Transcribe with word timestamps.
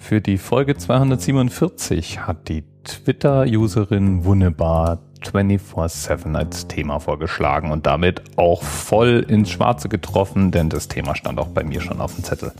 Für 0.00 0.20
die 0.20 0.38
Folge 0.38 0.76
247 0.76 2.26
hat 2.26 2.48
die 2.48 2.64
Twitter-Userin 2.82 4.24
Wunnebar 4.24 4.98
24-7 5.22 6.34
als 6.34 6.66
Thema 6.66 6.98
vorgeschlagen 6.98 7.70
und 7.70 7.86
damit 7.86 8.22
auch 8.36 8.64
voll 8.64 9.24
ins 9.28 9.50
Schwarze 9.50 9.88
getroffen, 9.88 10.50
denn 10.50 10.68
das 10.68 10.88
Thema 10.88 11.14
stand 11.14 11.38
auch 11.38 11.48
bei 11.48 11.62
mir 11.62 11.80
schon 11.80 12.00
auf 12.00 12.16
dem 12.16 12.24
Zettel. 12.24 12.52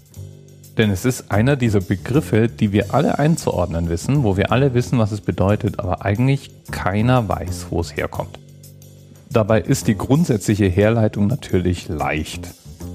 Denn 0.78 0.90
es 0.90 1.04
ist 1.04 1.32
einer 1.32 1.56
dieser 1.56 1.80
Begriffe, 1.80 2.46
die 2.46 2.72
wir 2.72 2.94
alle 2.94 3.18
einzuordnen 3.18 3.88
wissen, 3.88 4.22
wo 4.22 4.36
wir 4.36 4.52
alle 4.52 4.72
wissen, 4.74 5.00
was 5.00 5.10
es 5.10 5.20
bedeutet, 5.20 5.80
aber 5.80 6.04
eigentlich 6.04 6.50
keiner 6.70 7.28
weiß, 7.28 7.66
wo 7.70 7.80
es 7.80 7.96
herkommt. 7.96 8.38
Dabei 9.28 9.60
ist 9.60 9.88
die 9.88 9.96
grundsätzliche 9.96 10.66
Herleitung 10.66 11.26
natürlich 11.26 11.88
leicht. 11.88 12.54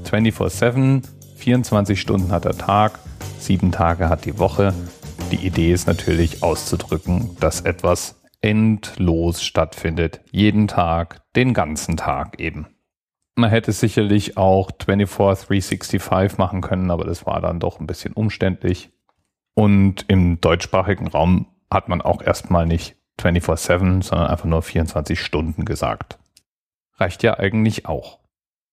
24-7, 0.10 1.02
24 1.36 2.00
Stunden 2.00 2.32
hat 2.32 2.46
der 2.46 2.58
Tag, 2.58 3.00
sieben 3.46 3.72
Tage 3.72 4.10
hat 4.10 4.26
die 4.26 4.40
Woche. 4.40 4.74
Die 5.32 5.46
Idee 5.46 5.72
ist 5.72 5.88
natürlich 5.88 6.44
auszudrücken, 6.44 7.38
dass 7.40 7.62
etwas 7.62 8.22
endlos 8.42 9.44
stattfindet. 9.44 10.22
Jeden 10.32 10.68
Tag, 10.68 11.22
den 11.36 11.54
ganzen 11.54 11.98
Tag 11.98 12.40
eben. 12.40 12.68
Man 13.36 13.50
hätte 13.50 13.72
sicherlich 13.72 14.38
auch 14.38 14.72
24 14.84 15.48
365 15.48 16.38
machen 16.38 16.62
können, 16.62 16.90
aber 16.90 17.06
das 17.06 17.26
war 17.26 17.42
dann 17.42 17.60
doch 17.60 17.80
ein 17.80 17.88
bisschen 17.88 18.14
umständlich. 18.14 18.92
Und 19.54 20.06
im 20.08 20.42
deutschsprachigen 20.42 21.08
Raum 21.08 21.48
hat 21.70 21.88
man 21.88 22.02
auch 22.02 22.22
erstmal 22.22 22.66
nicht 22.66 22.96
24-7, 23.20 24.04
sondern 24.04 24.28
einfach 24.28 24.46
nur 24.46 24.62
24 24.62 25.20
Stunden 25.20 25.66
gesagt. 25.66 26.18
Reicht 26.98 27.24
ja 27.24 27.38
eigentlich 27.38 27.86
auch. 27.86 28.20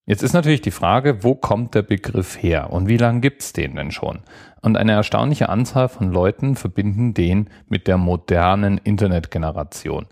Jetzt 0.05 0.21
ist 0.21 0.33
natürlich 0.33 0.61
die 0.61 0.71
Frage, 0.71 1.23
wo 1.23 1.33
kommt 1.33 1.75
der 1.75 1.81
Begriff 1.81 2.41
her 2.41 2.71
und 2.71 2.89
wie 2.89 2.97
lange 2.97 3.21
gibt's 3.21 3.53
den 3.53 3.75
denn 3.75 3.91
schon? 3.91 4.21
Und 4.61 4.75
eine 4.75 4.91
erstaunliche 4.91 5.47
Anzahl 5.47 5.87
von 5.87 6.11
Leuten 6.11 6.57
verbinden 6.57 7.13
den 7.13 7.49
mit 7.67 7.87
der 7.87 7.97
modernen 7.97 8.77
Internetgeneration 8.79 10.07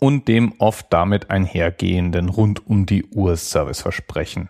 und 0.00 0.26
dem 0.28 0.54
oft 0.58 0.90
damit 0.90 1.30
einhergehenden 1.30 2.30
rund 2.30 2.66
um 2.66 2.86
die 2.86 3.04
Uhr 3.04 3.36
Serviceversprechen. 3.36 4.48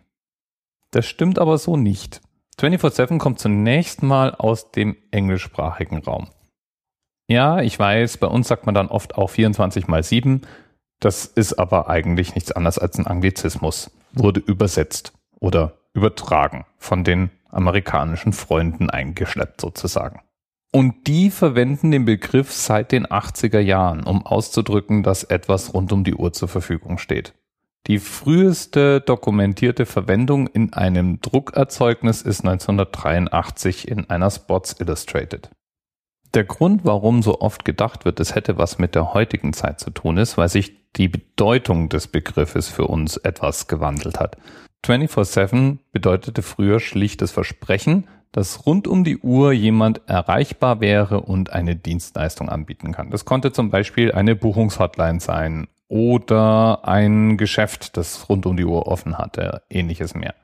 Das 0.92 1.06
stimmt 1.06 1.40
aber 1.40 1.58
so 1.58 1.76
nicht. 1.76 2.20
24-7 2.60 3.18
kommt 3.18 3.40
zunächst 3.40 4.04
mal 4.04 4.34
aus 4.36 4.70
dem 4.70 4.96
englischsprachigen 5.10 5.98
Raum. 6.04 6.28
Ja, 7.28 7.60
ich 7.60 7.76
weiß, 7.76 8.18
bei 8.18 8.28
uns 8.28 8.46
sagt 8.46 8.66
man 8.66 8.74
dann 8.74 8.86
oft 8.86 9.16
auch 9.16 9.30
24 9.30 9.88
mal 9.88 10.04
7. 10.04 10.42
Das 11.00 11.26
ist 11.26 11.54
aber 11.54 11.88
eigentlich 11.88 12.36
nichts 12.36 12.52
anderes 12.52 12.78
als 12.78 12.98
ein 12.98 13.06
Anglizismus 13.06 13.90
wurde 14.16 14.40
übersetzt 14.40 15.12
oder 15.38 15.78
übertragen 15.94 16.64
von 16.78 17.04
den 17.04 17.30
amerikanischen 17.48 18.32
Freunden 18.32 18.90
eingeschleppt 18.90 19.60
sozusagen. 19.60 20.20
Und 20.72 21.06
die 21.06 21.30
verwenden 21.30 21.90
den 21.90 22.04
Begriff 22.04 22.52
seit 22.52 22.92
den 22.92 23.06
80er 23.06 23.60
Jahren, 23.60 24.02
um 24.02 24.26
auszudrücken, 24.26 25.02
dass 25.02 25.24
etwas 25.24 25.72
rund 25.72 25.92
um 25.92 26.04
die 26.04 26.14
Uhr 26.14 26.32
zur 26.32 26.48
Verfügung 26.48 26.98
steht. 26.98 27.34
Die 27.86 27.98
früheste 27.98 29.00
dokumentierte 29.00 29.86
Verwendung 29.86 30.48
in 30.48 30.72
einem 30.72 31.20
Druckerzeugnis 31.20 32.20
ist 32.20 32.40
1983 32.40 33.88
in 33.88 34.10
einer 34.10 34.30
Spots 34.30 34.76
Illustrated. 34.80 35.50
Der 36.36 36.44
Grund, 36.44 36.84
warum 36.84 37.22
so 37.22 37.40
oft 37.40 37.64
gedacht 37.64 38.04
wird, 38.04 38.20
es 38.20 38.34
hätte 38.34 38.58
was 38.58 38.78
mit 38.78 38.94
der 38.94 39.14
heutigen 39.14 39.54
Zeit 39.54 39.80
zu 39.80 39.88
tun, 39.88 40.18
ist, 40.18 40.36
weil 40.36 40.50
sich 40.50 40.92
die 40.96 41.08
Bedeutung 41.08 41.88
des 41.88 42.08
Begriffes 42.08 42.68
für 42.68 42.88
uns 42.88 43.16
etwas 43.16 43.68
gewandelt 43.68 44.20
hat. 44.20 44.36
24-7 44.84 45.78
bedeutete 45.92 46.42
früher 46.42 46.78
schlicht 46.78 47.22
das 47.22 47.30
Versprechen, 47.30 48.06
dass 48.32 48.66
rund 48.66 48.86
um 48.86 49.02
die 49.02 49.16
Uhr 49.16 49.54
jemand 49.54 50.02
erreichbar 50.10 50.82
wäre 50.82 51.22
und 51.22 51.54
eine 51.54 51.74
Dienstleistung 51.74 52.50
anbieten 52.50 52.92
kann. 52.92 53.08
Das 53.08 53.24
konnte 53.24 53.50
zum 53.50 53.70
Beispiel 53.70 54.12
eine 54.12 54.36
Buchungshotline 54.36 55.20
sein 55.20 55.68
oder 55.88 56.86
ein 56.86 57.38
Geschäft, 57.38 57.96
das 57.96 58.28
rund 58.28 58.44
um 58.44 58.58
die 58.58 58.66
Uhr 58.66 58.86
offen 58.88 59.16
hatte, 59.16 59.62
ähnliches 59.70 60.14
mehr. 60.14 60.34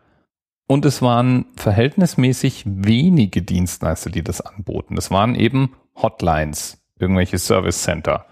Und 0.72 0.86
es 0.86 1.02
waren 1.02 1.44
verhältnismäßig 1.56 2.64
wenige 2.66 3.42
Dienstleister, 3.42 4.08
die 4.10 4.24
das 4.24 4.40
anboten. 4.40 4.96
Das 4.96 5.10
waren 5.10 5.34
eben 5.34 5.74
Hotlines, 5.94 6.82
irgendwelche 6.98 7.38
Service 7.38 7.82
Center, 7.82 8.24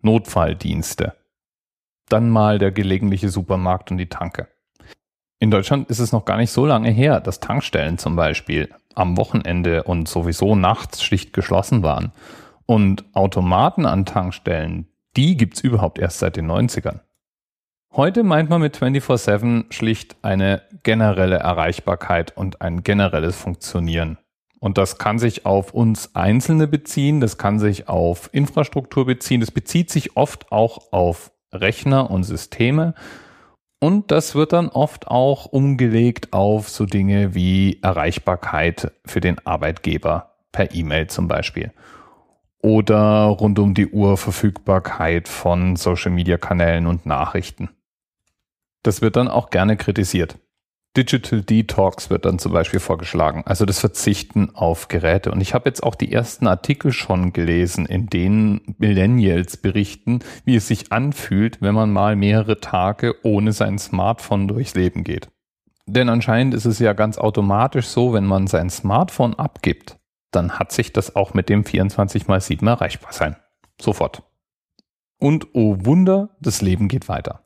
Notfalldienste 0.00 1.14
dann 2.08 2.30
mal 2.30 2.58
der 2.58 2.72
gelegentliche 2.72 3.28
Supermarkt 3.28 3.90
und 3.90 3.98
die 3.98 4.08
Tanke. 4.08 4.48
In 5.40 5.50
Deutschland 5.50 5.88
ist 5.88 6.00
es 6.00 6.10
noch 6.10 6.24
gar 6.24 6.36
nicht 6.36 6.50
so 6.50 6.66
lange 6.66 6.90
her, 6.90 7.20
dass 7.20 7.40
Tankstellen 7.40 7.98
zum 7.98 8.16
Beispiel 8.16 8.70
am 8.94 9.16
Wochenende 9.16 9.84
und 9.84 10.08
sowieso 10.08 10.56
nachts 10.56 11.02
schlicht 11.02 11.32
geschlossen 11.32 11.82
waren. 11.82 12.12
Und 12.66 13.04
Automaten 13.14 13.86
an 13.86 14.04
Tankstellen, 14.04 14.88
die 15.16 15.36
gibt's 15.36 15.60
überhaupt 15.60 15.98
erst 15.98 16.18
seit 16.18 16.36
den 16.36 16.50
90ern. 16.50 17.00
Heute 17.94 18.22
meint 18.22 18.50
man 18.50 18.60
mit 18.60 18.76
24-7 18.76 19.72
schlicht 19.72 20.16
eine 20.22 20.62
generelle 20.82 21.36
Erreichbarkeit 21.36 22.36
und 22.36 22.60
ein 22.60 22.82
generelles 22.82 23.34
Funktionieren. 23.34 24.18
Und 24.60 24.76
das 24.76 24.98
kann 24.98 25.18
sich 25.18 25.46
auf 25.46 25.72
uns 25.72 26.14
Einzelne 26.14 26.68
beziehen, 26.68 27.20
das 27.20 27.38
kann 27.38 27.58
sich 27.58 27.88
auf 27.88 28.28
Infrastruktur 28.32 29.06
beziehen, 29.06 29.40
das 29.40 29.50
bezieht 29.50 29.90
sich 29.90 30.16
oft 30.16 30.52
auch 30.52 30.92
auf 30.92 31.32
Rechner 31.52 32.10
und 32.10 32.24
Systeme. 32.24 32.94
Und 33.80 34.10
das 34.10 34.34
wird 34.34 34.52
dann 34.52 34.68
oft 34.68 35.08
auch 35.08 35.46
umgelegt 35.46 36.32
auf 36.32 36.68
so 36.68 36.84
Dinge 36.84 37.34
wie 37.34 37.80
Erreichbarkeit 37.82 38.92
für 39.06 39.20
den 39.20 39.44
Arbeitgeber 39.46 40.34
per 40.52 40.74
E-Mail 40.74 41.06
zum 41.06 41.26
Beispiel. 41.26 41.72
Oder 42.60 43.24
rund 43.26 43.58
um 43.60 43.74
die 43.74 43.88
Uhr 43.88 44.16
Verfügbarkeit 44.16 45.28
von 45.28 45.76
Social-Media-Kanälen 45.76 46.88
und 46.88 47.06
Nachrichten. 47.06 47.70
Das 48.88 49.02
wird 49.02 49.16
dann 49.16 49.28
auch 49.28 49.50
gerne 49.50 49.76
kritisiert. 49.76 50.38
Digital 50.96 51.42
Detox 51.42 52.08
wird 52.08 52.24
dann 52.24 52.38
zum 52.38 52.54
Beispiel 52.54 52.80
vorgeschlagen, 52.80 53.42
also 53.44 53.66
das 53.66 53.80
Verzichten 53.80 54.54
auf 54.54 54.88
Geräte. 54.88 55.30
Und 55.30 55.42
ich 55.42 55.52
habe 55.52 55.68
jetzt 55.68 55.82
auch 55.82 55.94
die 55.94 56.10
ersten 56.10 56.46
Artikel 56.46 56.90
schon 56.92 57.34
gelesen, 57.34 57.84
in 57.84 58.06
denen 58.06 58.76
Millennials 58.78 59.58
berichten, 59.58 60.20
wie 60.46 60.56
es 60.56 60.68
sich 60.68 60.90
anfühlt, 60.90 61.60
wenn 61.60 61.74
man 61.74 61.92
mal 61.92 62.16
mehrere 62.16 62.60
Tage 62.60 63.14
ohne 63.24 63.52
sein 63.52 63.78
Smartphone 63.78 64.48
durchs 64.48 64.74
Leben 64.74 65.04
geht. 65.04 65.28
Denn 65.84 66.08
anscheinend 66.08 66.54
ist 66.54 66.64
es 66.64 66.78
ja 66.78 66.94
ganz 66.94 67.18
automatisch 67.18 67.88
so, 67.88 68.14
wenn 68.14 68.24
man 68.24 68.46
sein 68.46 68.70
Smartphone 68.70 69.34
abgibt, 69.34 69.98
dann 70.30 70.58
hat 70.58 70.72
sich 70.72 70.94
das 70.94 71.14
auch 71.14 71.34
mit 71.34 71.50
dem 71.50 71.66
24 71.66 72.26
x 72.26 72.46
7 72.46 72.66
erreichbar 72.66 73.12
sein. 73.12 73.36
Sofort. 73.78 74.22
Und 75.18 75.48
oh 75.52 75.76
Wunder, 75.80 76.30
das 76.40 76.62
Leben 76.62 76.88
geht 76.88 77.10
weiter. 77.10 77.44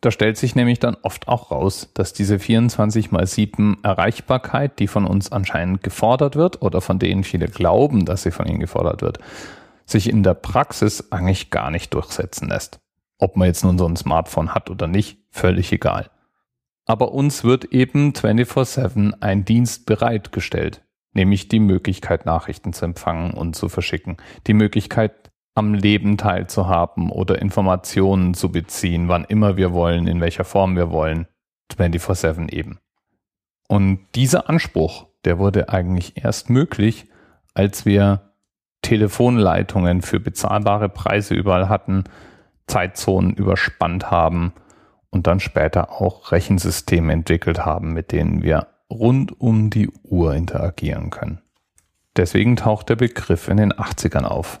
Da 0.00 0.10
stellt 0.10 0.38
sich 0.38 0.54
nämlich 0.54 0.78
dann 0.78 0.96
oft 1.02 1.28
auch 1.28 1.50
raus, 1.50 1.90
dass 1.92 2.14
diese 2.14 2.38
24 2.38 3.10
mal 3.10 3.26
7 3.26 3.78
Erreichbarkeit, 3.82 4.78
die 4.78 4.86
von 4.86 5.06
uns 5.06 5.30
anscheinend 5.30 5.82
gefordert 5.82 6.36
wird 6.36 6.62
oder 6.62 6.80
von 6.80 6.98
denen 6.98 7.22
viele 7.22 7.48
glauben, 7.48 8.06
dass 8.06 8.22
sie 8.22 8.30
von 8.30 8.46
ihnen 8.46 8.60
gefordert 8.60 9.02
wird, 9.02 9.18
sich 9.84 10.08
in 10.08 10.22
der 10.22 10.34
Praxis 10.34 11.12
eigentlich 11.12 11.50
gar 11.50 11.70
nicht 11.70 11.92
durchsetzen 11.92 12.48
lässt. 12.48 12.80
Ob 13.18 13.36
man 13.36 13.48
jetzt 13.48 13.62
nun 13.62 13.76
so 13.76 13.86
ein 13.86 13.96
Smartphone 13.96 14.54
hat 14.54 14.70
oder 14.70 14.86
nicht, 14.86 15.18
völlig 15.30 15.70
egal. 15.70 16.08
Aber 16.86 17.12
uns 17.12 17.44
wird 17.44 17.66
eben 17.66 18.12
24-7 18.12 19.20
ein 19.20 19.44
Dienst 19.44 19.84
bereitgestellt, 19.84 20.82
nämlich 21.12 21.48
die 21.48 21.60
Möglichkeit, 21.60 22.24
Nachrichten 22.24 22.72
zu 22.72 22.86
empfangen 22.86 23.32
und 23.32 23.54
zu 23.54 23.68
verschicken, 23.68 24.16
die 24.46 24.54
Möglichkeit, 24.54 25.29
am 25.54 25.74
Leben 25.74 26.16
teilzuhaben 26.16 27.10
oder 27.10 27.40
Informationen 27.40 28.34
zu 28.34 28.50
beziehen, 28.50 29.08
wann 29.08 29.24
immer 29.24 29.56
wir 29.56 29.72
wollen, 29.72 30.06
in 30.06 30.20
welcher 30.20 30.44
Form 30.44 30.76
wir 30.76 30.90
wollen. 30.90 31.26
24-7 31.76 32.50
eben. 32.50 32.78
Und 33.68 34.00
dieser 34.14 34.48
Anspruch, 34.48 35.06
der 35.24 35.38
wurde 35.38 35.68
eigentlich 35.68 36.24
erst 36.24 36.50
möglich, 36.50 37.06
als 37.54 37.84
wir 37.84 38.32
Telefonleitungen 38.82 40.02
für 40.02 40.20
bezahlbare 40.20 40.88
Preise 40.88 41.34
überall 41.34 41.68
hatten, 41.68 42.04
Zeitzonen 42.66 43.34
überspannt 43.34 44.10
haben 44.10 44.52
und 45.10 45.26
dann 45.26 45.40
später 45.40 45.90
auch 46.00 46.32
Rechensysteme 46.32 47.12
entwickelt 47.12 47.64
haben, 47.64 47.92
mit 47.92 48.12
denen 48.12 48.42
wir 48.42 48.68
rund 48.90 49.40
um 49.40 49.70
die 49.70 49.90
Uhr 50.02 50.34
interagieren 50.34 51.10
können. 51.10 51.40
Deswegen 52.16 52.56
taucht 52.56 52.88
der 52.88 52.96
Begriff 52.96 53.48
in 53.48 53.56
den 53.56 53.72
80ern 53.72 54.24
auf 54.24 54.60